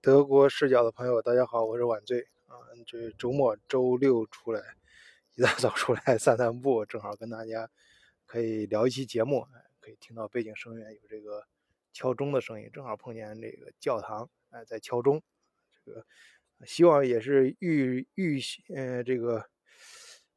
[0.00, 2.56] 德国视角的朋友，大家好，我是晚醉啊。
[2.86, 4.60] 这周末周六出来，
[5.34, 7.70] 一大早出来散散步，正好跟大家
[8.26, 9.46] 可以聊一期节目，
[9.80, 11.44] 可以听到背景声源有这个
[11.92, 15.22] 敲钟的声音，正好碰见这个教堂哎在敲钟，
[15.84, 16.04] 这个
[16.64, 18.40] 希望也是预预
[18.74, 19.44] 呃这个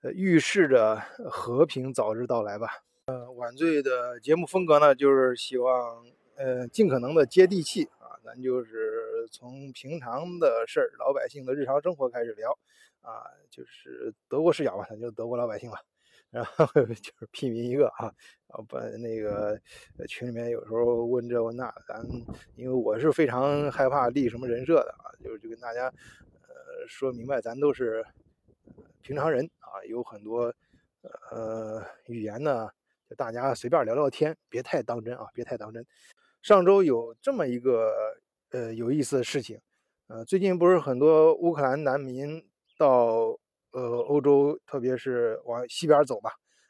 [0.02, 0.98] 呃预示着
[1.30, 2.84] 和平早日到来吧。
[3.08, 6.06] 呃，晚醉的节目风格呢，就是希望
[6.36, 8.18] 呃尽可能的接地气啊。
[8.24, 12.58] 咱就是从平常的事儿、老百姓的日常生活开始聊，
[13.02, 15.80] 啊，就是德国视角吧，咱就德国老百姓吧，
[16.30, 18.14] 然后 就是屁民一个啊，
[18.48, 19.60] 啊不那个
[20.08, 22.04] 群里面有时候问这问那，咱
[22.56, 28.06] 因为我是非常害怕立什么人设的啊，就是就跟大家呃说明白，咱都是
[29.02, 30.54] 平常人啊，有很多
[31.32, 32.70] 呃语言呢，
[33.10, 35.86] 就大家随便聊聊天，别太当真啊，别太当真。
[36.42, 38.18] 上周有这么一个
[38.52, 39.60] 呃有意思的事情，
[40.08, 42.44] 呃，最近不是很多乌克兰难民
[42.78, 43.38] 到
[43.72, 46.30] 呃欧洲，特别是往西边走嘛，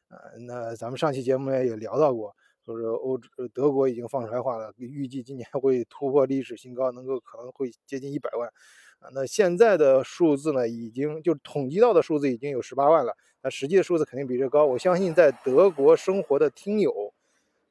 [0.09, 3.19] 呃，那咱们上期节目也聊到过，说是欧
[3.53, 8.47] 德国已经放出来话了，预计今年会突破历史新高，能够可能会接近一百万，
[8.99, 17.13] 啊，那现在的数字呢，已经就统计到的数字已经有十八万了，那实际的数字肯定比这高，我相信在德国生活的听友。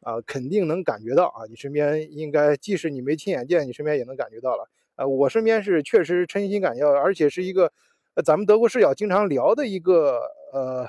[0.04, 1.46] 啊，肯定能感觉到啊！
[1.48, 4.68] 你身边应该，即使你没亲眼见，你身边也能感觉到了。
[4.96, 7.72] 啊，我身边是确实真心感觉到，而且是一个，
[8.12, 10.20] 呃，咱们德国视角经常聊的一个，
[10.52, 10.86] 呃，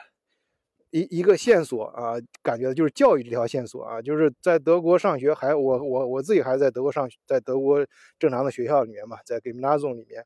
[0.92, 7.88] 一一个线索啊，感觉就是教育这条线索啊，就是在德国上学，还我我我自己还在德国上，在德国
[8.20, 10.26] 正常的学校里面嘛，在 Gymnasium 里面，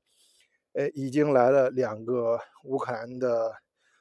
[0.73, 3.53] 呃，已经来了两个乌克兰的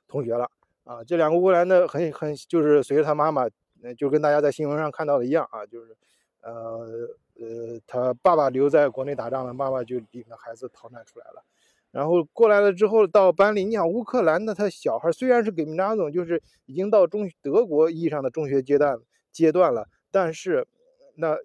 [0.08, 0.50] 同学了
[0.84, 3.46] 啊，这两个乌克兰的很很就是随着他妈妈。
[3.80, 5.96] 那就跟大家在新闻上看到的一样啊，就是，
[6.40, 7.08] 呃
[7.40, 11.44] 呃，他爸爸留在国内打仗了，妈妈就领着孩子逃难出来了，
[11.90, 18.98] 然后过来了之后到班里，你想乌克兰的他小孩虽然是给米扎总，就是已经到中德国意义上的中学阶段
[19.30, 20.66] 阶段了，但是
[21.14, 21.36] 那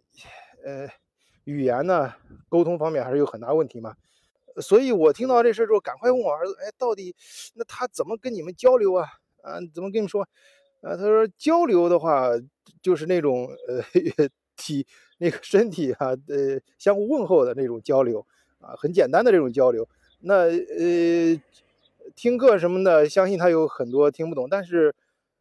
[0.64, 0.88] 呃
[1.44, 2.14] 语言呢
[2.50, 3.96] 沟通方面还是有很大问题嘛，
[4.62, 7.16] 所以我听到这事之后，赶快问我儿子，哎，到底
[7.54, 9.08] 那他怎么跟你们交流啊？
[9.44, 10.28] 啊，怎么跟你说？
[10.84, 12.30] 啊，他说交流的话，
[12.82, 14.28] 就是那种呃
[14.58, 14.86] 体
[15.18, 18.26] 那个身体啊，呃相互问候的那种交流
[18.60, 19.88] 啊，很简单的这种交流。
[20.20, 21.42] 那呃
[22.16, 24.94] 听课什么的，相信他有很多听不懂，但是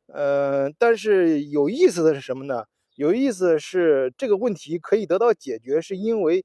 [0.06, 2.64] 呃但是有意思的是什么呢？
[2.94, 6.44] 有意思是这个问题可以得到解决，是因为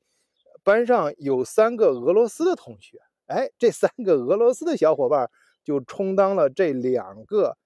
[0.63, 2.97] 班上有三个俄罗斯的同学，
[3.28, 5.30] 哎，这三个俄罗斯的小伙伴
[5.63, 7.57] 就充当了这两个。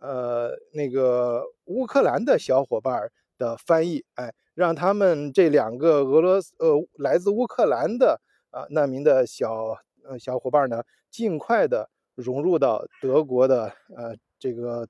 [0.00, 8.20] 呃，那个乌克兰的小伙伴的翻译，哎，让他们这两个俄罗斯呃来自乌克兰的
[8.50, 14.86] 啊难民的小呃小伙伴呢，尽快的融入到德国的呃这个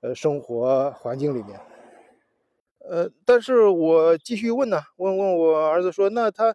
[0.00, 1.60] 呃生活环境里面。
[2.88, 6.54] 呃，但是我继续问呢，问问我儿子说，那他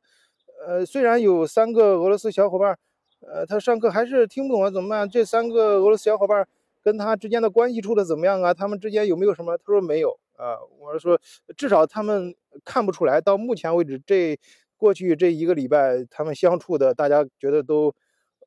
[0.65, 2.77] 呃虽然有三个俄罗斯小伙伴，
[3.21, 5.09] 呃，他上课还是听不懂啊，怎么办？
[5.09, 6.47] 这三个俄罗斯小伙伴。
[6.83, 8.53] 跟他之间的关系处的怎么样啊？
[8.53, 9.57] 他们之间有没有什么？
[9.57, 10.57] 他说没有啊。
[10.79, 11.19] 我说
[11.55, 13.21] 至少他们看不出来。
[13.21, 14.39] 到目前为止，这
[14.77, 17.93] 过去这一个礼拜，他们相处的，大家觉得都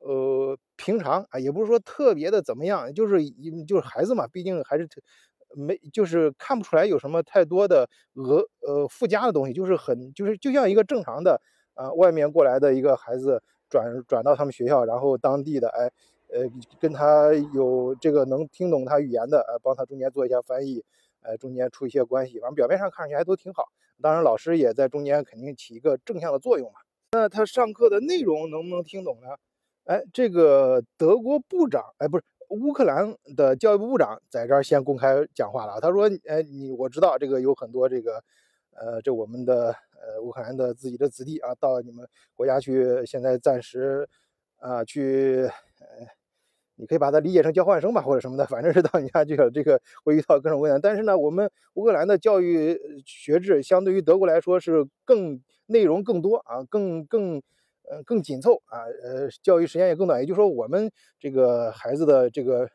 [0.00, 4.88] 呃平常啊，也不是说特别的怎么样，就是一就是孩子嘛，毕竟还是
[5.56, 11.40] 没就是看不出来有什么太多的额呃附加的东西，就是很就是就像一个正常的
[11.74, 15.90] 啊外面过来的一个孩子转转到他们学校，然后当地的哎。
[16.34, 16.50] 呃，
[16.80, 20.84] 跟他有这个能听懂他语言的，呃，帮他中间做一下翻译，
[21.22, 23.68] 呃，中间出一些关系，反正表面上看上去还都挺好。
[24.02, 26.80] 当然，老师也在中间肯定起一个正向的作用嘛。
[27.12, 29.28] 那他上课的内容能不能听懂呢？
[29.84, 35.80] 哎，这个德国部长，哎，不是乌克兰的教育部部长在这儿先公开讲话了。
[35.80, 38.22] 他说，哎，你我知道这个有很多这个，
[38.72, 44.08] 呃，这我们的呃乌克兰的自己的子弟啊，到你们国家去，现在暂时
[44.56, 45.48] 啊去，
[46.76, 50.80] 你可以把它理解成交换生吧，或者什么的，反正是到你家去了，这个会遇到各种问题。
[50.82, 57.42] 但是呢，我们乌克兰的教育学制相对于德国来说是更内容更多啊，更更
[57.88, 60.20] 呃更紧凑啊，呃，教育时间也更短。
[60.20, 60.90] 也就是说，我们
[61.20, 62.68] 这个孩子的这个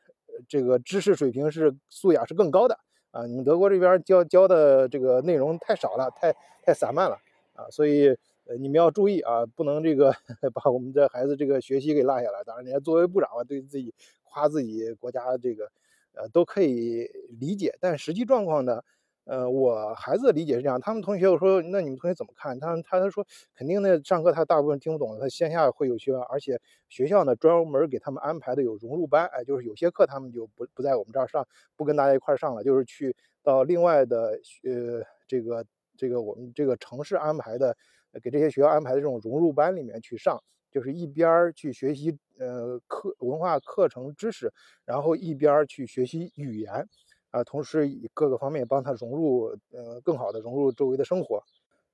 [0.48, 2.78] 这个知识水平是素养是更高的
[3.12, 3.26] 啊。
[3.26, 7.18] 你们德国这边教教的这个内容太少了，太太散漫了
[7.56, 8.16] 啊，所以。
[8.50, 10.12] 呃，你们要注意啊，不能这个
[10.56, 12.44] 把我们的孩子这个学习给落下来。
[12.44, 13.94] 当然，人家作为部长嘛，对自己
[14.24, 15.72] 夸自己国家这个，
[16.16, 17.08] 呃，都可以
[17.40, 17.78] 理解。
[17.80, 18.82] 但实际状况呢，
[19.26, 22.60] 呃，我孩子的理解是这样，他们同学我说，那你们同学怎么看？
[22.60, 23.24] 他他他说，
[23.56, 35.64] 肯定呢，上课他大部分听不懂，他线下会有学，而且学校呢专门给他们安排的有融入班，哎，就是有些课他们就不不在我们这儿上，不跟大家一块上了，就是去到另外的呃这个
[35.96, 37.76] 这个我们这个城市安排的，
[38.24, 40.42] 给这些学校安排的这种融入班里面去上，
[40.72, 44.52] 就是一边儿去学习呃课文化课程知识，
[44.86, 46.88] 然后一边儿去学习语言。
[47.32, 51.44] 啊，同时以各个方面帮他融入，呃，更好的融入周围的生活。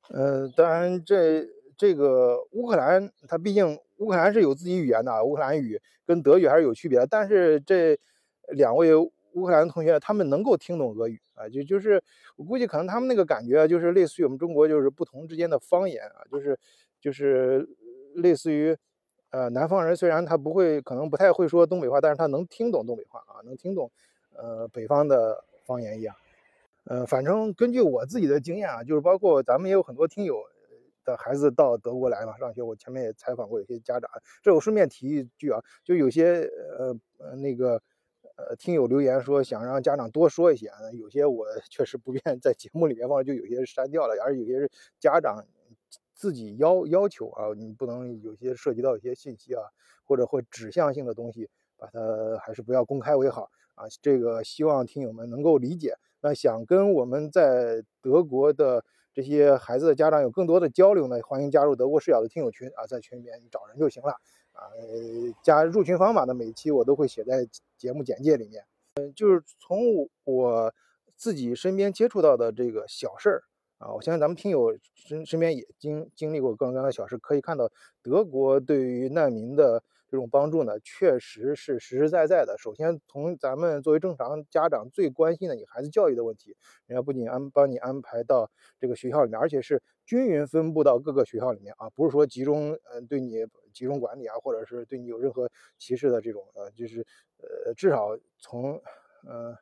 [0.07, 1.45] 呃，当然，这
[1.75, 7.05] 这个乌克兰，它毕竟乌克兰是有自己语言的，乌克兰语跟德语还是有区别的。
[7.05, 7.99] 但是这
[8.47, 9.11] 两位乌
[9.45, 12.01] 克兰同学，他们能够听懂俄语啊，就就是
[12.35, 16.57] 我估计可能他们那个感觉就是类似于我们中国就是不同之间的方言啊，就是
[16.99, 17.67] 就是
[18.15, 18.75] 类似于，
[19.29, 23.91] 呃，南方人虽然他不会，可能不太会说东北话，但是他能听懂东北话啊，能听懂。
[24.37, 26.13] 呃，北方的方言一样，
[26.83, 30.43] 呃，反正根据我自己的经验啊，就是包括咱们也有很多听友
[31.05, 34.09] 的孩子到德国来嘛上学，我前面也采访过有些家长，
[34.43, 37.81] 这我顺便提一句啊，就有些呃呃那个
[38.35, 45.45] 呃听友留言说想让家长多说一些，有些我 确实不便在节目里面放，就有些删掉了，而有些是家长
[46.13, 49.61] 自己要要求啊，你不能有些涉及到一些信息啊，
[50.03, 53.49] 或者会指向性的东西，把它还是不要公开为好。
[53.75, 55.95] 啊，这个希望听友们能够理解。
[56.21, 64.15] 那想跟我们在德国的这些孩子的家长有更多的交流呢，欢迎加入德国视角的听友群啊，在群里面找人就行了
[64.55, 64.73] 啊。
[65.43, 67.47] 加入群方法的，每期我都会写在
[67.77, 68.65] 节目简介里面。
[68.95, 70.73] 嗯，就是从我
[71.15, 73.43] 自己身边接触到的这个小事儿
[73.77, 77.69] 啊，我相信咱们听友身身边也经经历过各种各样的小事，可以看到
[78.01, 79.83] 德国对于难民的。
[80.15, 82.55] 这种帮助呢，确实是实实在在的。
[82.57, 86.55] 首先，从咱们作为正常家长最关心的你孩子教育的问题，
[86.87, 97.05] 人家不仅安帮你安排到这个学校里面，而且是均匀分布到各个学校里面啊，不是说集中嗯对你集中管理啊，或者是对你有任何歧视的这种呃，就是
[97.39, 98.81] 呃至少从
[99.27, 99.53] 呃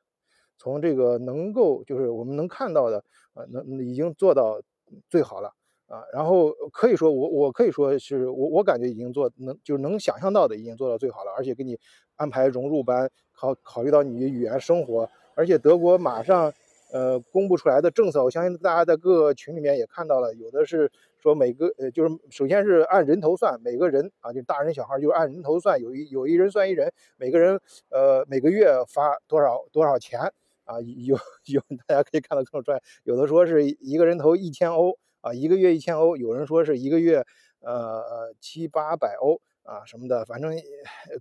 [0.59, 3.03] 从这个能够就是我们能看到的
[3.33, 4.61] 啊，能已经做到
[5.09, 5.51] 最好了。
[5.93, 11.77] 啊，然后可以说我我可以说是我我感觉已经做能就是能想象到的已经做到最好了，而且给你
[12.15, 16.51] 安排融入班，考考虑到你语言生活，而且德国马上
[16.91, 30.19] 呃公布出来的政策，我相信大家在各个群里面也看到了，有的是说每个呃就是首先是按人头算，每个人啊就大人小孩就是按人头算，有一有一人算一人，每个人呃每个月发多少多少钱
[30.65, 31.15] 啊有
[31.45, 34.97] 有大家可以看到各种专业，有的说是一个人头一千欧。
[35.23, 37.25] 啊，一个月一千欧，有人说是一个月，
[37.61, 40.53] 呃，七八百欧啊什么的，反正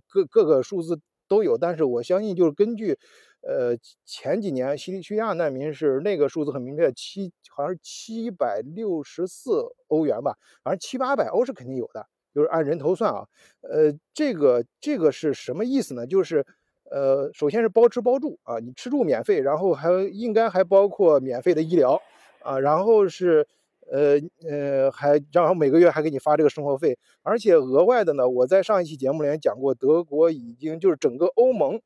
[0.09, 1.57] 各各个数字都有。
[1.57, 2.99] 但是我相信，就是根据，
[3.41, 12.05] 呃，前几年叙叙利亚难民是那个数字很明确，七好像是七百六十四欧元吧，反正七八百欧是肯定有的，
[12.35, 13.25] 就是按人头算啊。
[13.61, 16.05] 呃，这个这个是什么意思呢？
[16.05, 16.45] 就是，
[16.91, 22.01] 呃，首先是包吃包住啊，你吃住免费，然后还应该还包括免费的医疗
[22.41, 23.47] 啊，然后是。
[23.91, 24.19] 呃
[24.49, 31.79] 呃，还然后每个月还给你发这个生活费，而且额外的呢，我在上一期节目里面讲过，德国已经就是整个欧盟，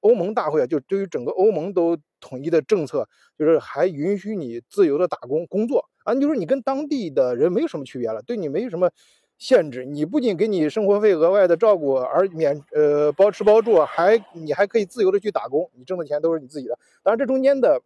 [0.00, 3.08] 欧盟大会啊，就对于整个欧盟都统一的政策，
[3.38, 5.88] 就是还允许你自由的打工工作。
[6.04, 8.90] 啊，就是你跟当地的人没有什么区别了，对你没有什么
[9.36, 17.82] 限制，你不仅给你生活费额外的照顾，而免呃包吃包住，还你还可以自由的去打工，你挣的钱都是你自己的，当然这中间的，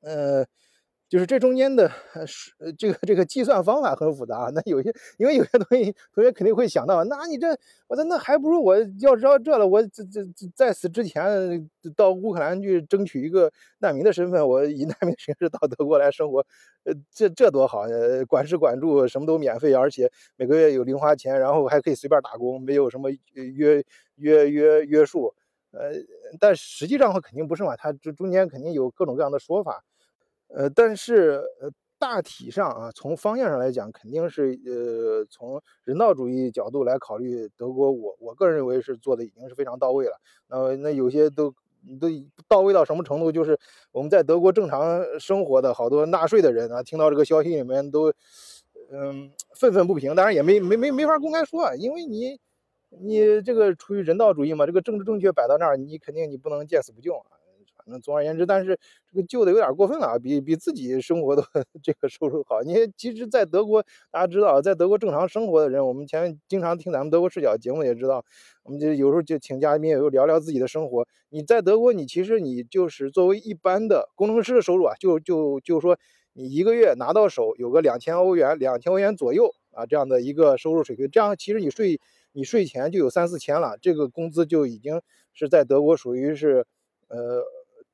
[0.00, 0.46] 呃。
[1.10, 1.90] 就是这中间的
[2.24, 7.48] 是这个这个计算方法很复杂，那有些因为有些东西同学肯定会想到，那你这
[7.88, 10.24] 我说那还不如我要知道这了，我这这
[10.54, 13.50] 在此之前到乌克兰去争取一个
[13.80, 16.46] 难民的身份，我以 难民形式到德国来生活，
[16.84, 25.34] 呃，这这多好，呃，管吃管住什么都免费，而且每个月有零花钱，然后还可以随便打工，没有什么约约约约束，
[25.72, 25.90] 呃，
[26.38, 29.82] 但实际上话肯定不是嘛，它这中间肯定有各种各样的说法。
[30.54, 40.12] 呃，但是呃，大体上啊，从方向上来讲，肯定是呃，从人道主义角度来考虑，德国我我个人认为是做的已经是非常到位了。
[40.48, 41.50] 那那有些都
[42.00, 42.08] 都
[42.48, 43.30] 到位到什么程度？
[43.30, 43.58] 就是
[43.92, 48.12] 我们在德国正常生活的好多纳税的人啊，听到这个消息里面都
[48.90, 50.14] 嗯愤愤不平。
[50.14, 52.40] 当然也没没没没法公开说，啊因为你
[52.88, 57.39] 你这个出于人道主义嘛，这个政治正确摆到那儿，你肯定你不能见死不救啊。
[57.98, 58.78] 总而言之，但是
[59.10, 61.42] 这个旧的有点过分了啊，比比自己生活的
[61.82, 62.62] 这个收入好。
[62.62, 68.24] 你其实，在德国，大家知道，在德国正常生活的人，我们前面经常听咱们德国视角节目也知道，
[68.62, 71.08] 我们就有时候就请嘉宾，有时候聊聊自己的生活。
[71.30, 75.98] 你在德国，你其实你就是作为一般的工程师的收入啊，就就就说
[76.34, 82.00] 你一个月拿到手有个两千欧元，两千欧元左右啊这样的一个收入水平，这样其实你税。
[82.32, 86.64] 你税前就有三四千了，这个工资就已经是在德国属于是，
[87.08, 87.42] 呃，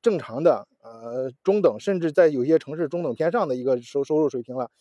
[0.07, 4.71] 正常的，呃，中等，甚至在有些城市中等偏上的一个收收入水平了。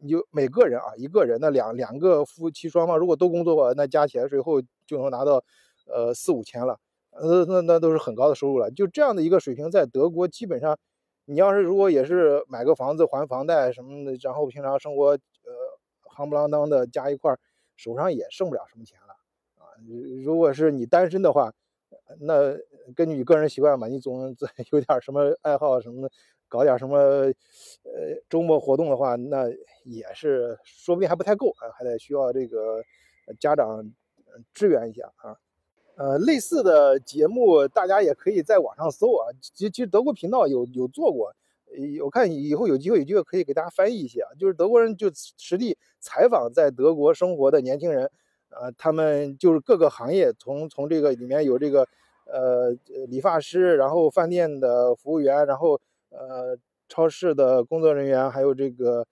[0.00, 5.42] 你就每个人啊，一个人那两两个夫妻双方如果都工作的话，那加起来税后就能拿到，
[5.86, 6.78] 呃，四五千了，
[7.10, 8.70] 呃，那那都是很高的收入了。
[8.70, 10.78] 就这样的一个水平，在德国基本上，
[11.24, 15.18] 你要是如果也是买个房子还房贷什么的，然后平常生活，呃，
[16.16, 17.40] 夯不啷当的加一块儿，
[17.74, 19.14] 手上也剩不了什么钱了。
[19.56, 19.66] 啊。
[20.24, 21.52] 如果是你单身的话，
[22.20, 22.52] 那
[22.94, 24.34] 根据你个人习惯吧，你总
[24.72, 26.10] 有点什么爱好什么的，
[26.48, 27.32] 搞点什么呃
[28.28, 29.48] 周末活动的话，那
[29.84, 32.82] 也是说不定还不太够啊，还得需要这个
[33.40, 33.92] 家长
[34.54, 35.36] 支援一下啊。
[35.96, 41.34] 呃，类似的节目大家也可以在网上搜啊，其其实德国频道有有做过，
[42.04, 48.10] 我看以后有机会有机会可以给大家翻译一些啊，就是德国人就实地采访在德国生活的年轻人。
[48.48, 51.86] 呃，他们就是各个行业，从从这个里面有这个，
[52.26, 52.70] 呃，
[53.08, 55.80] 理发师，然后饭店的服务员，然后
[56.10, 56.56] 呃，
[56.88, 59.06] 超市的工作人员，还有这个，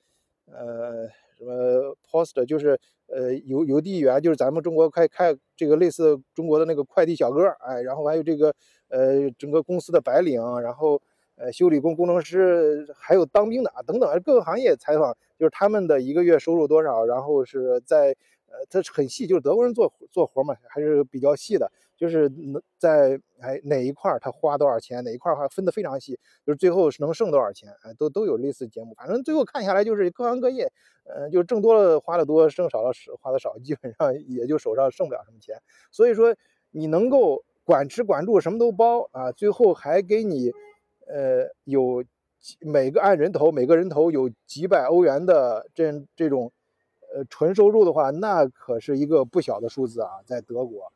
[0.47, 8.53] 呃，什么 post，就是呃邮邮递员，就是咱们中国开开这个类似中国的那个快递小哥，哎，然后还有这个
[8.89, 11.01] 呃整个公司的白领，然后
[11.37, 18.17] 呃修理工工程师，还有当兵的啊等等，各个行业采访，就是他们的一个月收入多少，然后是在。
[18.55, 30.71] 呃，它很细，就是德国人做做活嘛，还是比较细的，就是能在哎哪一块他花多少钱，哪一块话分得非常细，就是最后能剩多少钱，哎，都都有类似节目，反正最后看下来就是各行各业，
[31.03, 35.57] 呃，就挣多了花的多，挣少了花的少，基本上也就手上剩不了什么钱。
[35.91, 36.37] 所以说
[36.71, 40.53] 你能够管吃管住什么都包啊，最后还给你
[41.09, 42.05] 呃有
[42.61, 46.53] 每个按人头每个人头有几百欧元的这这种。
[47.15, 50.93] 呃，纯收入的话，那可是一个不小的数字啊，在德国。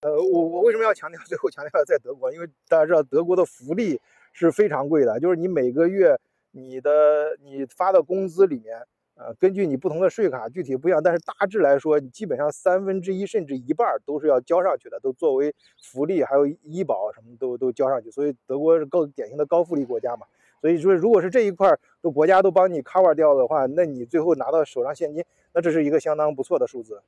[0.00, 2.30] 呃，我我为什么要强调 最后强调在德国？
[2.30, 3.98] 因为大家知道德国的福利
[4.34, 18.10] 是非常贵的，就是你每个月你的你发的工资里面，呃，根据你不同的税卡具体不一样，但是大致来说，你基本上三分之一甚至一半都是要交上去的，都作为福利，还有医保什么都都交上去。
[18.10, 20.26] 所以德国是更典型的高福利国家嘛。
[20.64, 27.02] 所以说，如果是这一块都国家都帮你 cover 掉的话，那你最后拿到手上现金，那这是一个相当不错的数字。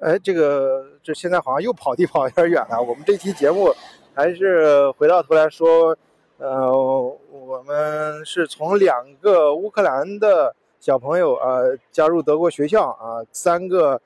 [0.00, 2.82] 哎，这个这现在好像又跑题跑有点远了。
[2.82, 3.72] 我们这期节目
[4.12, 5.96] 还是回到头来说，
[6.38, 6.68] 呃，
[7.30, 11.60] 我们是从两个乌克兰的小朋友啊
[11.92, 14.00] 加入德国学校啊，三个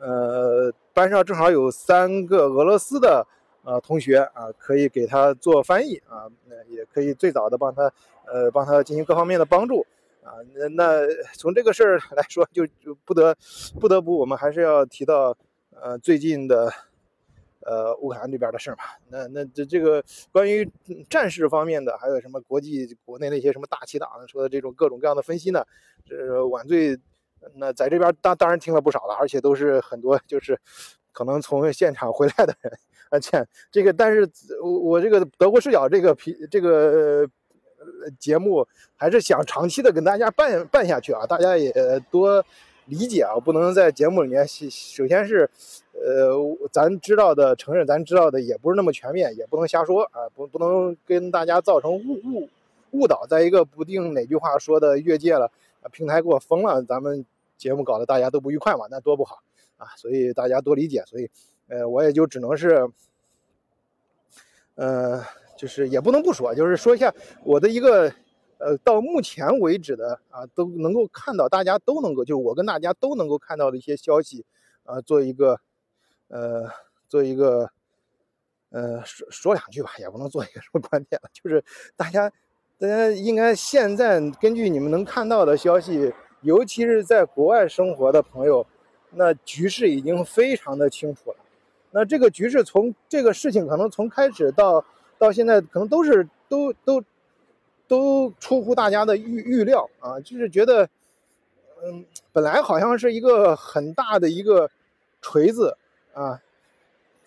[0.00, 3.24] 呃班上正好有三个俄罗斯的。
[3.66, 7.92] 呃，同学啊，可以给他做翻译啊，那也可以最早的帮他，
[8.24, 9.84] 呃，帮他进行各方面的帮助
[10.22, 10.38] 啊。
[10.54, 11.00] 那那
[11.34, 13.36] 从这个事儿来说，就就不得
[13.80, 15.36] 不得不，我们还是要提到，
[15.82, 16.72] 呃，最近的，
[17.58, 18.84] 呃，乌克兰这边的事儿嘛。
[19.08, 20.70] 那那这这个关于
[21.10, 25.66] 战事方面的，还有什么国际国内那些什么大旗党说的这种各种各样的分析呢？
[26.04, 26.96] 这是晚醉
[27.56, 30.56] 那在这边当当然听了不少了，而且都是很多就是
[31.10, 32.72] 可能从现场回来的人。
[33.08, 34.28] 而且这个，但是
[34.62, 37.24] 我我这个德国视角这个皮这个
[38.18, 41.72] 节目还是想长期的跟大家办办下去啊，大家也
[42.10, 42.44] 多
[42.86, 45.48] 理解啊，不能在节目里面首先是
[45.92, 46.34] 呃
[46.72, 52.48] 咱知道的承认咱知道的也不是那么全面，也不能瞎说啊，不不能跟大家造成误误
[52.90, 53.24] 误导。
[53.28, 55.50] 再一个，不定哪句话说的越界了，
[55.92, 57.24] 平台给我封了，咱们
[57.56, 59.38] 节目搞得大家都不愉快嘛，那多不好
[59.76, 61.30] 啊，所以大家多理解，所以。
[61.68, 62.88] 呃，我也就只能是，
[64.76, 65.22] 呃，
[65.56, 68.12] 就是也不能不说，就是说一下我的一个，
[68.58, 74.44] 呃，到目前为止的啊，都能够看到，大家都能够，就是我跟大家都能够看到的一些消息，
[74.84, 75.58] 啊，做一个，
[76.28, 76.70] 呃，
[77.08, 77.70] 做一个，
[78.70, 81.64] 呃，说说两句吧，也不能做一个什么观点了，就是
[81.96, 82.30] 大家，
[82.78, 88.64] 大家应该现在根据你们能看到的消息，尤其是在国外生活的朋友，
[89.10, 91.36] 那局势已经非常的清楚了。
[91.98, 94.84] 那这个局势从这个事情可能从开始到
[95.16, 97.02] 到现在，可能都是都都
[97.88, 100.86] 都出乎大家的预预料啊，就是觉得，
[101.82, 104.70] 嗯，本来好像是一个很大的一个
[105.22, 105.74] 锤子
[106.12, 106.38] 啊，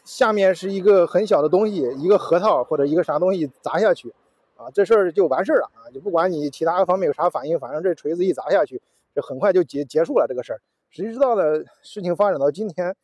[0.06, 4.14] 下面是一个很小的东西，一个核桃或者一个啥东西砸下去，
[4.56, 8.80] 啊，这事儿就完事儿了啊，就不管你其他方面有啥反应，反正这锤子一砸下去，
[9.16, 10.62] 这很快就结结束了这个事儿。
[10.92, 11.64] 谁知道呢？
[11.82, 12.96] 事情发展到今天，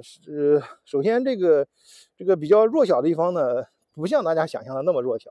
[0.00, 1.66] 是首先这个
[2.16, 5.30] 这个比较弱小的一方呢，不像大家想象的那么弱小；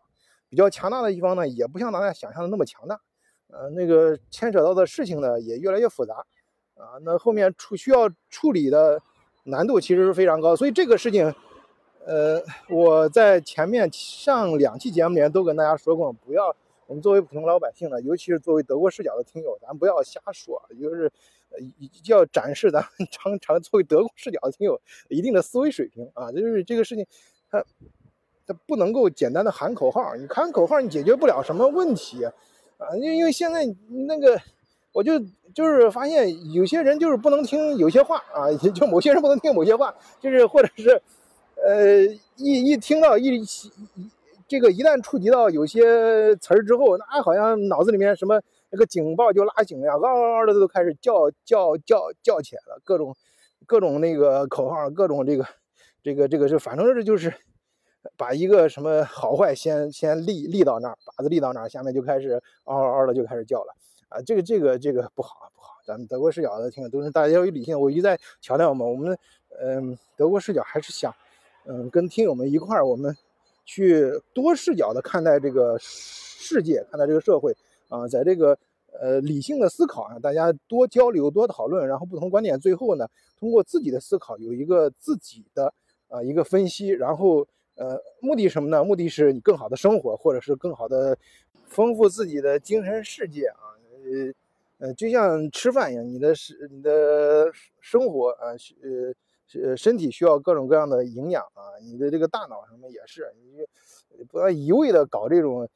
[0.50, 3.00] 比较强大的一方呢，也不像大家想象的那么强大。
[3.48, 6.26] 呃，那个牵扯到的事情呢，也越来越复杂，
[6.76, 9.02] 啊，那后面处需要处理的
[9.44, 10.56] 难度其实是非常高。
[10.56, 11.34] 所以这个事情，
[12.06, 16.56] 呃，我在前面上两期节目里面都跟大家说过，不要
[16.88, 21.12] 我们作为普通老百姓呢，尤其是作为德国视角的听友，咱不要瞎说，就是。
[21.52, 21.58] 呃，
[22.06, 24.80] 要展示咱们常常作为德国视角的听友
[25.10, 27.06] 一定的思维水平啊，就是这个事情，
[27.50, 27.64] 它
[28.48, 32.34] 它不能够简单的喊口号，你喊口号你解决不了什么问题啊，
[32.96, 33.66] 因因为现在
[34.08, 34.40] 那个
[34.94, 35.20] 我就
[35.54, 41.02] 就是发现有些人就是不能听有些话啊， 就某些人不能听某些话，就是或者是
[41.66, 42.06] 呃
[42.38, 43.46] 一一听到一一
[44.48, 48.42] 这个一旦触及到有些词儿之后，那好像脑子里面什么。
[48.72, 53.14] 那个警报就拉警呀，嗷嗷嗷的都开始叫叫叫叫起来了，各种
[53.66, 55.46] 各种那个口号，各种这个
[56.02, 57.34] 这个这个是，反正这就是
[58.18, 63.76] 把一个什么好坏先先立立到那儿，靶子立到那儿，下面就开始嗷嗷嗷的就开始叫了
[64.08, 64.22] 啊！
[64.22, 69.18] 这个这个这个不好啊不好，咱们德国视角的听都是大家要有理性，我一再强调嘛，我们
[69.60, 71.14] 嗯德国视角还是想
[71.66, 73.16] 嗯跟听友们一块儿，我们
[73.66, 77.54] 去多视角的看待这个世界，看待这个社会。
[77.92, 78.58] 啊，在这个
[79.00, 83.06] 呃理性的思考啊，大家多交流多讨论，然后不同观点，最后呢，
[83.38, 85.74] 通过自己的思考有一个自己的
[86.08, 87.46] 啊一个分析，然后
[87.76, 88.82] 呃目的什么呢？
[88.82, 91.18] 目的是你更好的生活，或者是更好的
[91.68, 93.76] 丰富自己的精神世界啊。
[94.80, 103.32] 呃呃，就像吃饭一样，你的是你的生活啊，呃呃身体需要各种各样的营养啊，你的这个大脑什么也是，
[104.18, 105.68] 你不要一味的搞这种。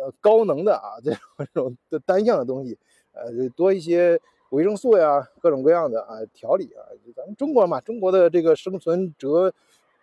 [0.00, 2.78] 呃，高能的啊，这种这种的单向的东西，
[3.12, 6.86] 呃，多一些维生素呀，各种各样的啊调理啊，
[7.16, 9.52] 咱们中国嘛，中国的这个生存哲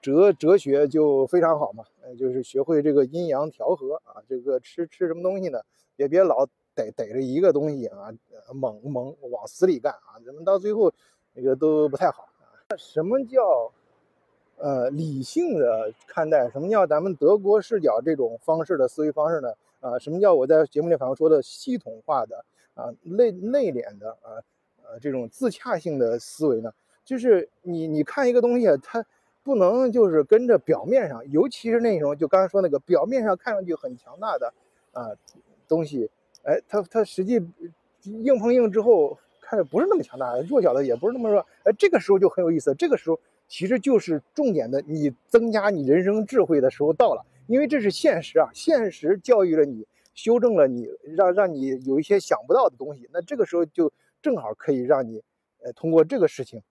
[0.01, 5.61] 哲哲学就非常好嘛，呃，就是学会这个阴阳调和啊，这个吃吃什么东西呢，
[5.95, 8.13] 也别老逮逮着一个东西啊，
[8.53, 10.91] 猛猛往死里干啊，咱们到最后
[11.33, 12.75] 那个都不太好啊。
[12.77, 13.71] 什么叫
[14.57, 16.49] 呃理性的看待？
[16.49, 19.53] 什么叫咱们德国视角这种方式的思维方式呢？
[19.85, 22.43] 啊，什么叫我在节目里反复说的系统化的
[22.73, 24.41] 啊内内敛的啊
[24.83, 26.73] 呃这种自洽性的思维呢？
[27.03, 29.05] 就是你你看一个东西，它
[29.43, 34.51] 不能就是跟着表面上，尤其是那种就刚才说那个表面上看上去很强大的
[34.91, 35.13] 啊
[35.67, 36.09] 东西，
[36.41, 37.39] 哎，它它实际
[38.01, 47.23] 硬碰硬之后，看着不是那么强大，弱小的也不是那么弱，哎，这个时候就很有意思，这个时候其实就是重点的，你增加你人生智慧的时候到了。
[47.47, 53.07] 因为这是现实啊，现实教育了你，修正了你，让让你有一些想不到的东西。
[53.13, 55.21] 那这个时候就正好可以让你，
[55.63, 56.61] 呃，通过这个事情，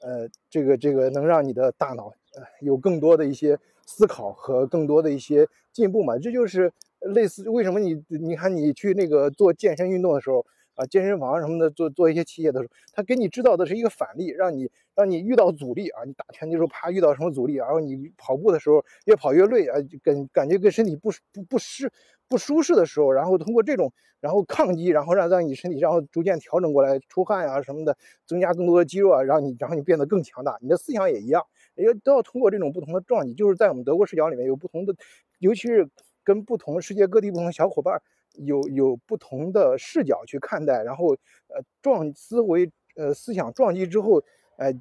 [0.00, 6.18] 呃，这个这个能让你的大脑，呃，有更多的一些思考和更多的一些进步嘛。
[6.18, 10.44] 这就是类似为什么你你看你去那个做健身运动的时候。
[10.74, 21.90] 啊，健身房什么的做做一些器械的时候，他给你制造的是一个反例，让你让你遇到阻力啊，你打拳击时候啪遇到什么阻力，然后你跑步的时候越跑越累啊，感感觉跟身体不不不适
[22.28, 30.56] 不舒适的时候，然后通过这种然后抗击，然后让让你身体然后逐渐调整过来，出汗啊什么的，增加更多的肌肉啊，让你然后你变得更强大。
[30.60, 34.94] 你的思想也一样，也都要通过这种不同的撞击，就是在我们德国视角里面有不同的，
[35.38, 35.88] 尤其是
[36.24, 38.00] 跟不同世界各地不同的小伙伴。
[38.34, 41.12] 有有不同的视角去看待，然后
[41.48, 44.22] 呃撞思维呃思想撞击之后，
[44.56, 44.72] 呃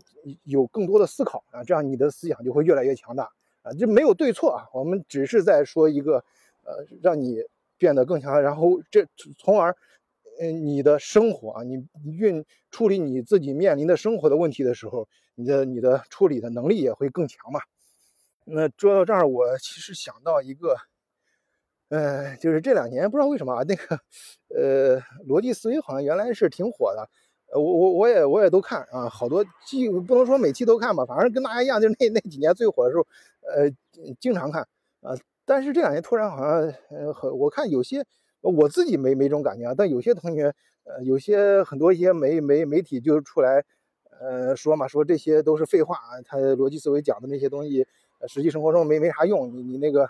[0.43, 3.29] 有更多的思考啊，这样你的思想就会越来越强大
[3.61, 6.23] 啊，这没有对错啊，我们只是在说一个
[6.63, 7.43] 呃让你
[7.77, 9.05] 变得更强，然后这
[9.37, 9.75] 从而
[10.39, 17.59] 嗯你的生活啊，你运处理你自己面临的生活的问题的时候，你的你的处理的能力也会更强嘛。
[18.45, 20.75] 那说到这儿，我其实想到一个。
[21.93, 23.99] 呃，就是这两年不知道为什么啊，那个，
[24.49, 27.07] 呃，逻辑思维好像原来是挺火的，
[27.53, 33.05] 我我我也我也都看啊，好多季不能说每期都看吧，反正跟大家一样，就是那那几年最火的时候，
[33.41, 33.69] 呃，
[34.19, 34.67] 经常看
[35.01, 35.15] 啊。
[35.45, 38.03] 但是这两年突然好像，呃，我看有些
[38.41, 40.51] 我自己没没这种感觉啊，但有些同学，
[40.85, 43.63] 呃，有些很多一些媒媒媒体就出来，
[44.19, 47.85] 呃，说嘛，说这些都是废话啊，他逻辑思维讲的那些东西，
[48.27, 50.09] 实际生活中没没啥用，你你那个，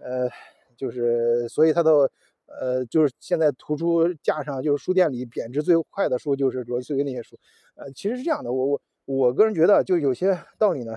[0.00, 0.30] 呃。
[0.76, 2.10] 就是，所以它的，
[2.46, 7.38] 呃，就是现在图书架上，就是书店里贬值最快的书，就是罗辑思维那些书。
[7.74, 10.96] 呃，其实是这样的，我我我个人觉得，就有些道理呢，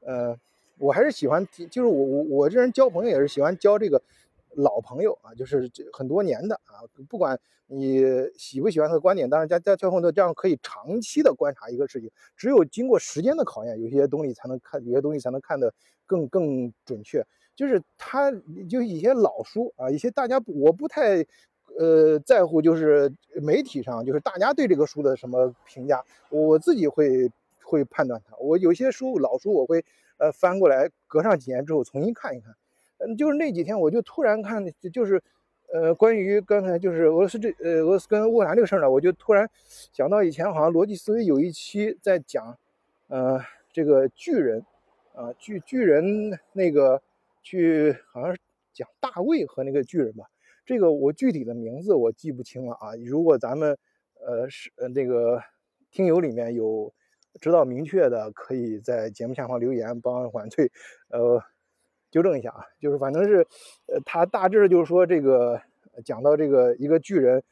[0.00, 0.36] 呃，
[0.78, 4.02] 我还是喜欢，就是我我我这人交朋友也是喜欢交这个
[4.56, 8.04] 老朋友啊，就是这很多年的啊，不管你
[8.36, 15.72] 喜不喜欢他的观点，但是在在交朋友这样可以长期的观察一个事情，只有经过时间的考验，有些东西才能看，有些东西才能看得
[16.04, 17.24] 更更准确。
[17.54, 18.32] 就是他
[18.68, 21.24] 就一些老书啊，一些大家我不太。
[21.78, 23.10] 呃，在乎就是
[23.40, 27.30] 媒体上，就是大家对这个书的什么评价，我自己会
[27.62, 28.36] 会判断它。
[28.36, 29.82] 我有些书老书，我会
[30.18, 32.54] 呃翻过来，隔上几年之后重新看一看。
[32.98, 34.62] 嗯，就是那几天，我就突然看，
[34.92, 35.18] 就是
[35.72, 39.48] 呃关于刚才就是俄罗斯这呃俄罗斯跟乌克兰这个事儿呢，我就突然
[39.94, 42.54] 想到以前好像逻辑思维有一期在讲，
[43.08, 43.40] 呃
[43.72, 44.62] 这个巨人，
[45.14, 47.00] 啊巨巨人那个
[47.42, 48.40] 去好像是
[48.72, 50.24] 讲大卫和那个巨人吧。
[50.64, 52.94] 这个我具体的名字我记不清了啊！
[53.04, 53.76] 如果咱们
[54.24, 55.42] 呃是呃那个
[55.90, 56.94] 听友里面有
[57.40, 60.70] 知道明确的，可以在节目下方留言帮晚翠
[61.08, 61.42] 呃
[62.12, 62.64] 纠正一下啊。
[62.78, 63.44] 就是反正是
[63.86, 65.60] 呃他大致就是说这个
[66.04, 67.42] 讲到这个一个巨人，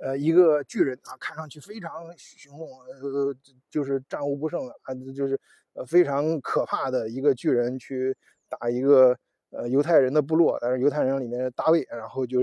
[0.00, 2.68] 呃一个巨人啊，看上去非常凶猛，
[3.00, 3.34] 呃
[3.70, 5.38] 就是战无不胜啊，就是
[5.74, 8.16] 呃非常可怕的一个巨人去
[8.48, 9.16] 打一个。
[9.50, 12.40] 呃，犹太人的部落，但是犹太人里面大卫，然后就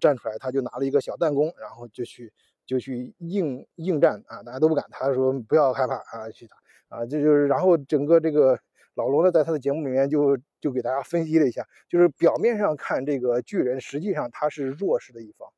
[0.00, 2.32] 站出来，他就拿了一个小弹弓，然后就去
[2.64, 6.56] 就去应应战啊，大家都不敢，他说不要害怕啊，去打
[6.88, 8.56] 啊，这就是，然后整个这个
[8.94, 15.48] 老罗呢，在他的节目里面就就给大家分析了一下，就是表面上看这个巨人，实际上他是弱势的一方，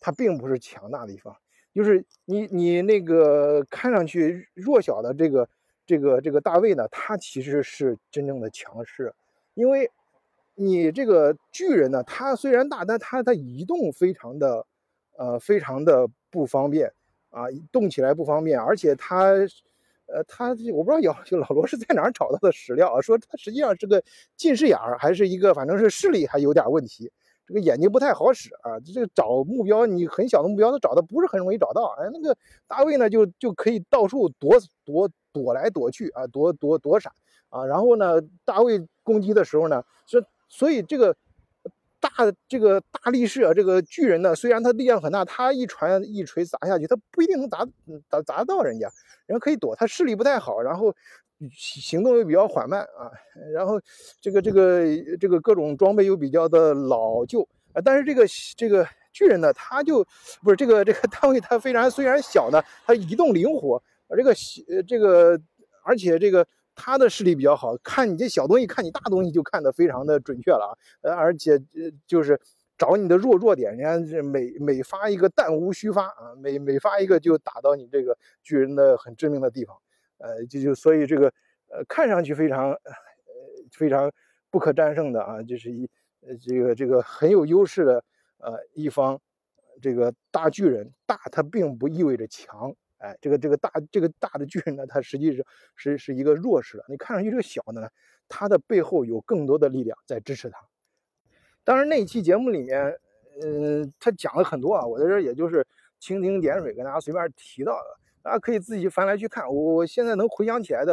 [0.00, 1.36] 他并不是强大的一方，
[1.72, 5.48] 就是你你那个看上去弱小的这个
[5.86, 9.14] 这个这个大卫呢，他其实是真正的强势，
[9.54, 9.88] 因为。
[10.54, 14.66] 你这个巨人呢，它虽然大，但它它移动非常的，
[15.16, 16.92] 呃，非常的不方便
[17.30, 19.30] 啊，动起来不方便，而且它，
[20.06, 24.02] 呃，它我不知道有 老罗是在哪儿找到的史料啊，说它实际上是个
[24.36, 27.10] 近视眼儿，还是一个反正是视力还有点问题，
[27.46, 32.36] 这个眼睛不太好使啊，这个找目标你很小的目标他找的不是很容易找到，哎，那个
[32.68, 37.10] 大卫呢就就可以到处躲躲躲来躲去啊，躲躲躲闪
[37.48, 40.22] 啊，然后呢，大卫攻击的时候呢是。
[40.54, 41.16] 所以这个
[41.98, 42.10] 大
[42.46, 47.66] 这个大力士啊，这个巨人呢，虽然他力量很大，他一传一锤砸下去，他不一定能砸
[48.10, 48.86] 砸砸到人家，
[49.24, 50.94] 人可以躲，他视力不太好，然后
[51.56, 53.08] 行动又比较缓慢啊，
[53.54, 53.80] 然后
[54.20, 54.84] 这个这个
[55.18, 60.06] 这个各种装备又比较的老旧啊，但是这个这个巨人呢，他就
[60.42, 64.34] 不是这个这个 单位，他非常虽然小呢，他移动灵活，而这个
[64.86, 65.40] 这个
[65.82, 66.46] 而且这个。
[66.74, 70.72] 他的视力比较好，看你这小东西，看你大东西就看得非常的准确了啊！
[71.02, 72.40] 呃，而且呃，就是
[72.78, 79.76] 找你的弱弱点，人家是每每发一个弹无虚发啊，每每发一个就打到你这个巨人的很致命的地方，
[80.18, 81.32] 呃，就就所以这个
[81.68, 82.92] 呃看上去非常呃
[83.70, 84.10] 非常
[84.50, 85.88] 不可战胜的啊，就是一
[86.20, 88.04] 呃这个这个很有优势的
[88.38, 89.20] 呃一方，
[89.80, 92.74] 这个大巨人大，它并不意味着强。
[93.02, 96.84] 哎，这个这个大这个大的巨人呢，他实际是是是一个弱势的。
[96.86, 97.88] 你看上去这个小的呢，
[98.28, 100.58] 他的背后有更多的力量在支持他。
[101.64, 102.96] 当然那期节目里面，
[103.42, 105.66] 嗯，他讲了很多啊，我在这也就是
[106.00, 109.52] 蜻蜓点水跟大家随便提到的，大家可以自己翻来去看。
[109.52, 110.92] 我我现在能回想起来的，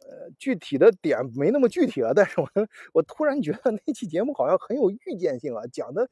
[0.00, 2.48] 呃，具体的点没那么具体了，但是我
[2.92, 6.08] 我突然觉得那期节目好像很有预见性啊，讲的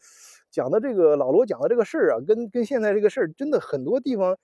[0.53, 4.39] 讲的这个老罗讲的这个事儿啊，跟跟现在这个事儿真的很多地方。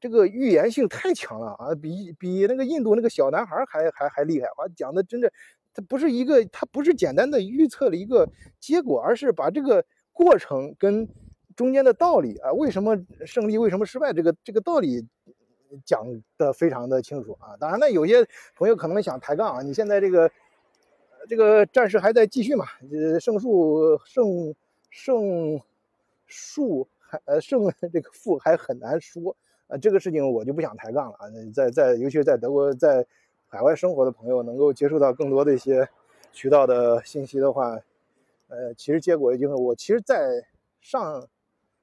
[0.00, 4.68] 这个预言性太强了啊，比比那个印度那个小男孩还还还厉害啊！
[4.76, 5.32] 讲的真的，
[5.74, 8.28] 它不是一个，它不是简单的预测了一个
[8.60, 11.08] 结果，而是把这个过程跟
[11.56, 15.06] 中间的道理啊，为什么胜利，为什么失败，这个这个道理
[15.84, 16.06] 讲
[16.36, 17.56] 的非常的清楚啊！
[17.58, 20.30] 当然了，有些朋友可能想抬杠啊，你现在这个
[21.28, 22.64] 这个战事还在继续嘛？
[22.92, 24.54] 呃，胜负胜
[24.90, 25.60] 胜
[26.26, 29.36] 数还呃胜 这个负还很难说。
[29.68, 31.28] 啊，这个事情我就不想抬杠了啊！
[31.54, 33.06] 在在，尤其是在德国，在
[33.48, 35.86] 海外生活的朋友，能够接触到更多的一些
[36.32, 37.78] 渠道的信息的话，
[38.48, 40.42] 呃，其实结果已经，我其实，在
[40.80, 41.28] 上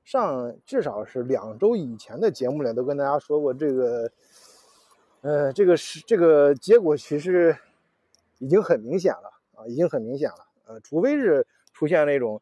[0.04, 4.12] 上至少是两周以前的节目里都跟大家说过，这个，
[5.22, 7.56] 呃，这个是这个结果其实
[8.40, 12.42] 已经很明显了啊，已经很明显了，呃，除非是出现那种，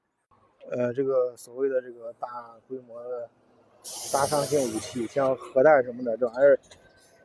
[0.71, 3.29] 呃，这个所谓的这个大规模的。
[3.83, 6.59] 杀伤性武器，像核弹什么的，这玩意儿，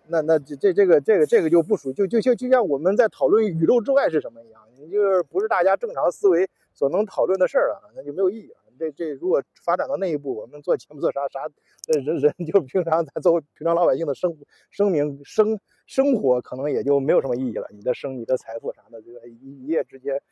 [0.06, 8.56] 那那这这这个这个这个就不属，就就就就像我们在讨论宇宙之外是什么一样，你就是不是大家正常思维所能讨论的事儿了，那就没有意义了。
[8.78, 11.48] 这这如果发展到那一步，我们做节目做啥啥，
[11.88, 14.38] 人人就平常咱作为平常老百姓的生
[14.70, 17.66] 生命生生活，可能也就没有什么意义了。
[17.72, 20.22] 你的生、你的财富啥的，这个一一夜之间，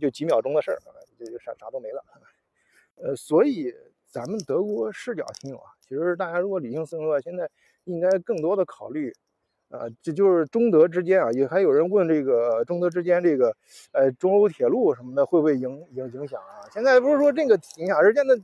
[0.00, 0.78] 就几秒钟的事儿，
[1.16, 2.02] 这就啥啥都没了。
[2.96, 3.72] 呃，所以
[4.12, 5.72] 咱们德国视角挺有啊。
[5.80, 7.48] 其实大家如果理性思维的话，现在
[7.84, 9.12] 应该更多的考虑。
[9.72, 13.56] 啊，这就是中德之间啊，也还有人问这个中德之间这个，
[13.92, 16.68] 呃，中欧铁路什么的会不会影影影响啊？
[16.70, 18.38] 现在不是说这个影响，而现在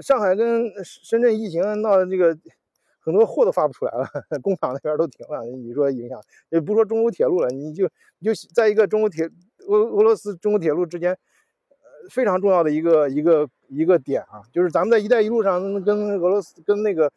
[0.00, 2.34] 上海跟深圳疫情闹这个，
[3.00, 4.06] 很多货都发不出来了，
[4.40, 5.44] 工厂那边都停了。
[5.44, 7.86] 你说影响，也不说中欧铁路了，你就
[8.18, 9.30] 你就在一个中欧铁
[9.68, 17.10] 俄俄罗斯中欧铁路之间，呃，非常重要的一个一个一个点啊，就是咱们在“一带一路”上跟俄罗斯跟那个。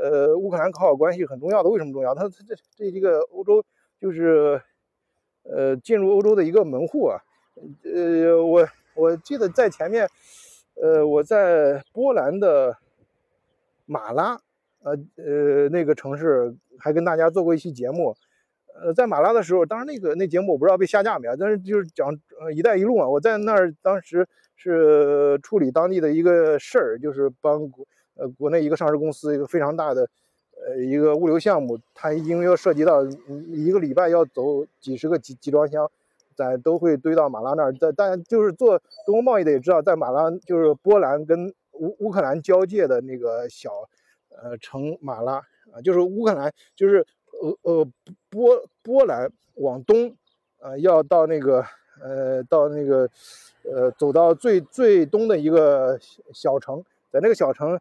[0.00, 2.14] 呃，乌克兰搞好关系很重要的，为什么重要？
[2.14, 3.62] 它它这这一个欧洲
[4.00, 4.62] 就是，
[5.42, 7.20] 呃，进入欧洲的一个门户啊。
[7.82, 10.08] 呃，我我记得在前面，
[10.80, 12.78] 呃，我在波兰的
[13.84, 14.40] 马拉，
[14.84, 18.16] 呃呃那个城市还跟大家做过一期节目。
[18.80, 22.08] 呃，在马拉的时候，当然那个那节目我不知道被下架没有，但是就是讲
[22.40, 23.08] 呃“一带一路”嘛。
[23.08, 24.26] 我在那儿当时
[24.62, 27.86] 是处理当地的一个事儿，就是帮国。
[28.16, 30.06] 呃，国内一个上市公司，一个非常大的，
[30.66, 33.02] 呃，一个物流项目，它因为要涉及到
[33.46, 35.90] 一个礼拜要走几十个集集装箱，
[36.36, 37.72] 咱都会堆到马拉那儿。
[37.72, 43.88] 在但就是做东欧贸易的也知道，在马拉就是波兰跟乌乌克兰交界的那个小，
[44.28, 45.36] 呃，城马拉
[45.72, 47.06] 啊，就是乌克兰就是
[47.40, 47.88] 呃呃
[48.28, 50.14] 波波兰往东，
[50.58, 51.64] 呃，要到那个
[52.02, 53.08] 呃到那个
[53.64, 55.98] 呃走到最最东的一个
[56.32, 57.78] 小城，在那个小城。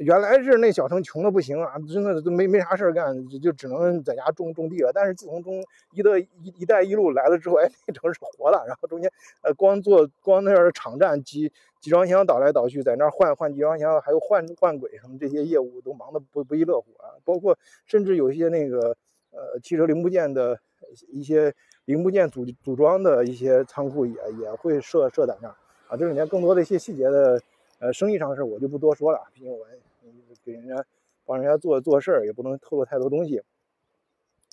[0.00, 4.92] 原来是那小城穷的不行啊，真的都没没啥事儿干，就只能在家种种地了。
[4.92, 8.62] 但是自从中一的一一带一路来了之后，哎，那城市活了。
[8.66, 11.50] 然后中间呃，光做光那儿场站集
[11.80, 17.16] 集装箱倒来倒去，在那儿换换集装箱，还有换换轨什么这些业务都忙得不不亦乐乎啊。
[17.24, 18.94] 包括甚至有一些那个
[19.30, 20.60] 呃汽车零部件的
[21.08, 21.54] 一些
[21.86, 25.56] 零部件组组装的一些仓库也也会设设在那儿
[25.88, 25.96] 啊。
[25.96, 27.40] 这里面更多的一些细节的
[27.78, 29.58] 呃生意上的事我就不多说了，毕竟我。
[30.44, 30.84] 给人家
[31.24, 33.42] 帮人家做做事儿，也不能透露太多东西。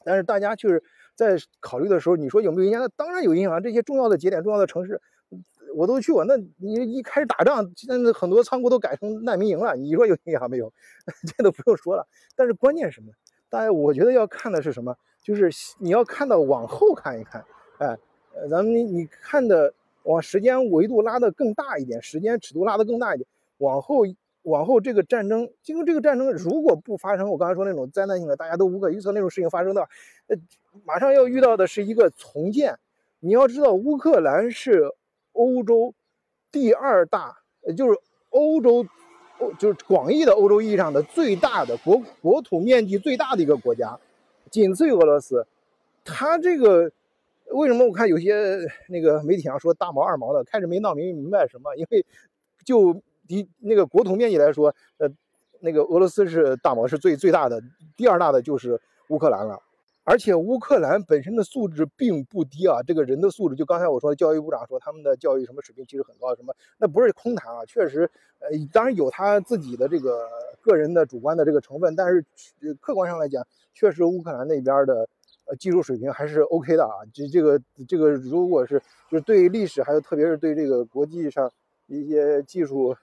[0.03, 0.81] 但是大家就是
[1.13, 2.81] 在考虑的时候，你说有没有影响？
[2.81, 3.61] 那当然有影响。
[3.61, 4.99] 这些重要的节点、重要的城市，
[5.75, 6.25] 我都去过。
[6.25, 9.75] 那你一开始打仗，现在很多仓库都改成难民营了。
[9.75, 10.73] 你说有影响没有？
[11.37, 12.07] 这都不用说了。
[12.35, 13.13] 但是关键是什么？
[13.53, 14.97] 大家我觉得要看的是什么？
[15.21, 17.45] 就是你要看到往后看一看。
[17.77, 17.95] 哎，
[18.49, 23.27] 咱们你你看的往时间维度拉的更大一点，时间尺度拉的更大一点，
[23.59, 24.05] 往后。
[24.43, 29.87] 往后这个战争，经过这个战争如果不发生，我刚才说那种灾难性的，大家都无可预测那种事情发生的，
[30.27, 30.35] 呃，
[30.83, 32.77] 马上要遇到的是一个重建。
[33.21, 34.91] 你要知道，乌克兰是
[35.31, 35.93] 欧洲
[36.51, 37.37] 第二大，
[37.77, 37.97] 就是
[38.31, 38.85] 欧洲，
[39.39, 43.99] 欧就是广义的欧洲意义上的最大的国国土面积最大的一个国家，
[44.51, 45.45] 仅次于俄罗斯。
[46.03, 46.91] 它这个
[47.47, 52.05] 为什么我看有些那个媒体上说大毛二毛的，开始没闹明明白什么，因为
[52.65, 53.01] 就。
[53.25, 55.09] 第那个国土面积来说，呃，
[55.61, 57.63] 那个俄罗斯是大毛是最最大的，
[57.95, 59.57] 第二大的就是乌克兰了。
[60.03, 70.27] 而且乌克兰本身的素质并不低啊，这个人的素质，就刚才我说教育部长说他们的教育什么水平其实很高，什么那不是空谈啊，确实，呃，当然有他自己的这个
[70.61, 72.25] 个人的主观的这个成分，但是
[72.81, 75.07] 客观上来讲，确实乌克兰那边的
[75.45, 76.91] 呃技术水平还是 OK 的啊。
[77.13, 81.51] 这这个这个如果是就是对历史，还有特别是对这个国际上
[81.87, 82.95] 一些技术。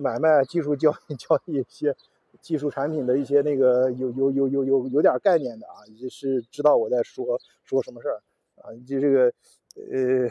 [0.00, 1.92] 买卖技术交易交易一些
[2.40, 8.22] 技术产品的一些那个有有有有有有点概念的啊，也是知道我在说说什么事儿
[8.56, 9.32] 啊，就这个
[9.74, 10.28] 呃，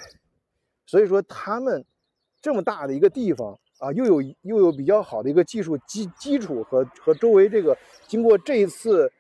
[0.86, 1.84] 所以说他们
[2.42, 9.12] 这么大的一个地方啊，又有又有比较好的一个技术基基础和和周围这个经过这一次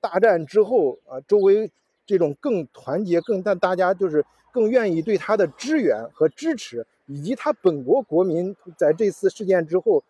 [0.00, 1.70] 大战之后啊，周围
[2.06, 6.86] 这种更团结更大，大家就是更愿意对他的支援和支持。
[7.12, 10.04] 以及他本国国民在这次事件之后，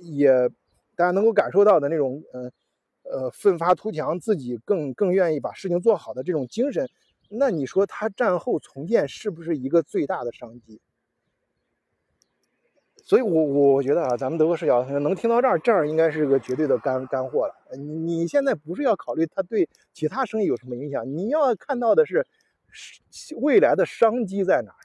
[0.00, 0.50] 也
[1.00, 2.52] 大家能够感受到的那种，嗯，
[3.04, 6.90] 呃，奋发图强，自己更更愿意把事情做好的这种精神，
[7.30, 10.78] 那你说他战后重建是不是一个最大的商机？
[13.02, 17.54] 所以，我我觉得啊，咱们德国视角能听到这儿，这儿应该是个绝对的干干货了。
[17.78, 22.26] 你你现在不是要考虑他对其他生意有什么影响，你要看到的是
[23.40, 24.76] 未来的商机在哪儿。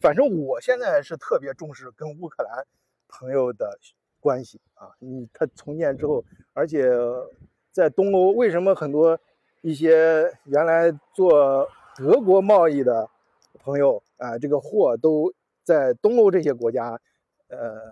[0.00, 2.66] 反正我现在是特别重视跟乌克兰
[3.06, 3.78] 朋友的
[4.22, 6.88] 关系啊，你他重建之后，而且
[7.72, 9.18] 在东欧，为什么很多
[9.60, 13.10] 一些原来做德国贸易的
[13.58, 15.32] 朋友啊，这个货都
[15.64, 17.00] 在东欧这些国家，
[17.48, 17.90] 呃，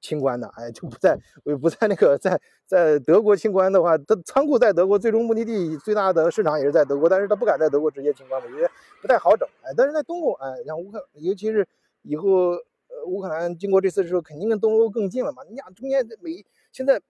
[0.00, 1.18] 清关的，哎，就不在
[1.60, 8.68] 不在那个在在德国清关的话，他仓库在德国，最终目的地最大的市场也是在德国，但是他不敢在德国直接清关嘛，因为
[9.02, 11.66] 不太好整，哎，但是在东欧，哎，像乌克，尤其是
[12.02, 12.62] 以后呃
[13.06, 17.00] 乌克兰经过这次之后，肯定跟东欧更近了嘛，你俩中间每现在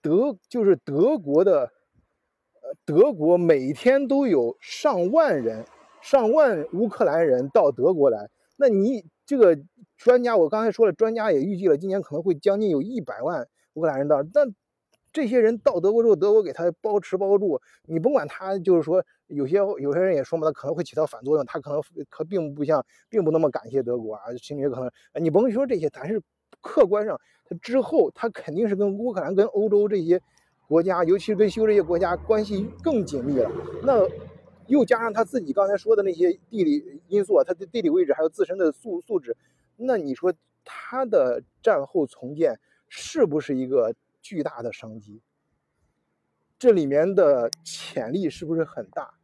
[0.00, 1.72] 德就是德国的。
[2.62, 5.64] 呃德国每天都有上万人、
[6.02, 8.28] 上万乌克兰人到德国来。
[8.56, 9.58] 那你这个
[9.96, 14.22] 专家，我刚才说了，专家也预计了，今年可能会将近有一百万乌克兰人到。
[14.34, 14.46] 那
[15.12, 26.22] 这些人到德国之后，德国给他包吃包住，你甭管他，就是说有些有些人也说嘛，他可能会起到反作用，他可能可并不像，并不那么感谢德国啊，心里可能你甭说这些，但是
[26.60, 30.20] 客观上，他之后他肯定是跟乌克兰、跟欧洲这些。
[30.68, 33.50] 国家，尤其是跟修这些国家关系更紧密了。
[33.82, 34.06] 那
[34.68, 39.36] 又加上他自己刚才说的那些地理因素啊，他的地理位置还有自身的素素质，
[39.76, 40.32] 那你说
[40.64, 42.56] 他的战后重建
[42.88, 45.20] 是不是一个巨大的商机？
[46.58, 49.14] 这里面的潜力是不是很大？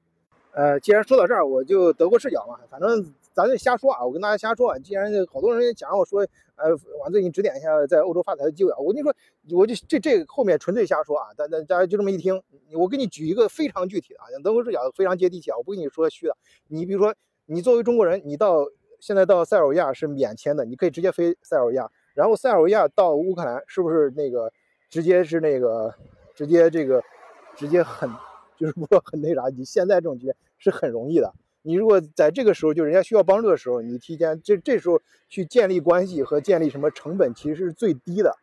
[0.53, 3.15] 呃，既然说到这儿，我就德国视角嘛，反正。
[3.37, 4.03] 咱就瞎说啊！
[4.03, 4.79] 我跟大家瞎说啊！
[4.79, 6.71] 既然好多人也讲我说，呃，
[7.05, 8.79] 我最近指点一下在欧洲发财的机会啊！
[8.79, 9.15] 我跟你说，
[9.51, 11.35] 我就这这后面纯粹瞎说啊！
[11.37, 15.57] 大大大家就这么一听，我给你举一个非常具体的啊，德国视角非常接地气啊！
[15.59, 16.35] 我不跟你说虚的。
[16.69, 18.67] 你比如说，你作为中国人，你到
[19.01, 24.51] 现在到塞尔维亚是免签的，你可以直接飞塞尔维亚，然后塞尔维亚到乌克兰是不是那个
[24.89, 25.95] 直接是那个
[26.35, 27.03] 直接这个
[27.57, 28.11] 直接很
[28.57, 29.49] 就是不说很那啥？
[29.49, 31.33] 你现在这种局面是很容易的。
[31.63, 38.37] 你如果在这个时候，就人家需要帮助的时候，你提前这这时候去建立关系和建立什么成本其实是最低的，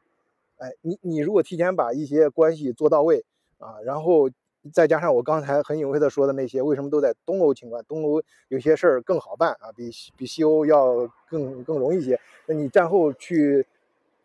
[0.58, 3.24] 哎，你你如果提前把一些关系做到位
[3.60, 4.30] 啊，然后
[4.74, 7.84] 再加上我刚才很隐晦的说的那些，为什么都在东欧情况？
[7.86, 12.20] 东欧有些事儿更好办啊，比比西欧要更更容易一些。
[12.46, 13.66] 那你战后去。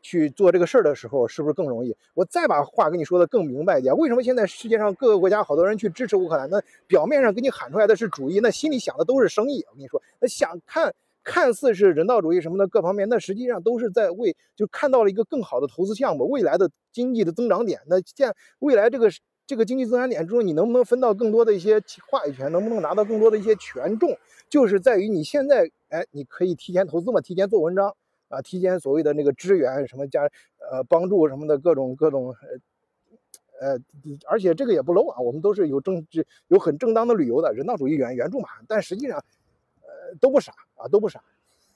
[0.08, 1.94] 去做这个事儿的时候，是不是更容易？
[2.14, 6.48] 我再把话跟你说的更明白一点，为什么现在世界上各个国家好多人去支持乌克兰？
[6.48, 9.62] 那表面上给你喊出来的是主义，那心里想的都是生意。
[9.68, 17.78] 我跟你说，那想看看似是人道主义什么的各方面，那实际上都是在为就看到了一个更好的投资项目，未来的经济的增长点。
[17.86, 19.10] 那见未来这个
[19.46, 22.50] 这个经济增长点之后，你能不能分到更多的一些话语权？
[22.50, 24.16] 能不能拿到更多的一些权重？
[24.48, 27.94] 就是在于你现在，哎，你可以提前投资嘛，提前做文章。
[28.28, 30.22] 啊，提前所谓的那个支援什么加
[30.70, 32.34] 呃帮助什么的各种各种
[33.60, 33.78] 呃呃，
[34.26, 39.18] 而且这个也不 low 啊，我们都是有正治有很正当的理由的人道主义援援助嘛，但实际上
[39.82, 41.20] 呃都不傻啊都不傻。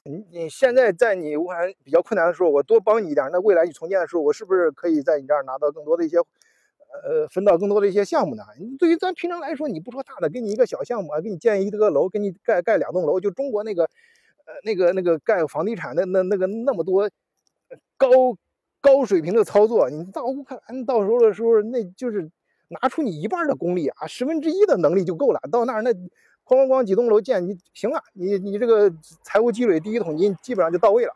[0.04, 8.42] 你你现在在你乌克兰比较困难的时候，我多帮你一点，那未来你重建的时候，我是不是可以在你这儿拿到更多的一些呃分到更多的一些项目呢？
[8.78, 13.88] 对于咱平常来说，你不说大的，给你一个小项目啊，给你建一个楼，给你盖盖两栋楼，就中国那个。
[14.46, 17.08] 呃，那个那个盖房地产的那那个那么多
[17.96, 18.08] 高
[18.80, 22.30] 高水平的操作，你到乌克兰到时候的时候，那就是
[22.68, 25.40] 拿出你一半的功力啊，十分之一的能力就够了。
[25.50, 31.12] 到那儿那哐哐哐几栋楼建，你行了，你你这个财务积累第一桶金基本上就到位了。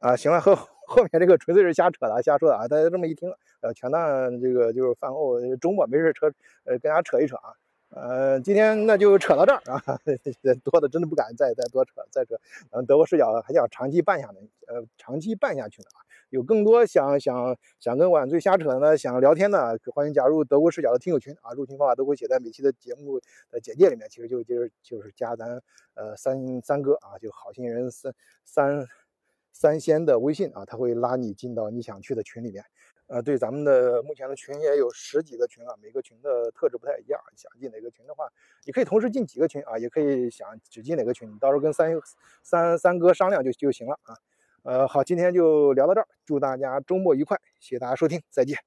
[0.00, 2.68] 啊，行了，后后面这个纯粹是瞎扯的，瞎说的啊。
[2.68, 6.26] 大家这么一听，呃，全当这个就是饭后周末没事扯，
[6.64, 7.54] 呃，跟大家扯一扯啊。
[7.96, 9.80] 呃，今天那就扯到这儿啊，
[10.62, 12.38] 多的真的不敢再再多扯再扯。
[12.70, 14.34] 嗯，德国视角还想长期办下来，
[14.66, 16.04] 呃，长期办下去的啊。
[16.28, 21.54] 有更多想想想跟晚醉瞎扯的，想聊天的，欢迎加入德国视角的听友群啊。
[21.54, 23.18] 入群方法都会写在每期的节目
[23.50, 25.62] 的简介里面，其实就就是就是加咱
[25.94, 28.12] 呃三三哥啊，就好心人三
[28.44, 28.86] 三
[29.52, 32.62] 三仙的微信啊，他会拉你进到你想去的群里面。
[33.08, 37.20] 呃，对，咱们的目前的群也有十几个群啊，每个群的特质不太一样。
[37.36, 38.28] 想进哪个群的话，
[38.64, 41.96] 你可以同时进几个群啊，也可以想只进哪个群，你到时候跟三
[42.42, 44.16] 三三哥商量就就行了啊。
[44.64, 48.66] 呃，好，今天就聊到这儿，祝大家周末愉快，谢谢大家收听，再见。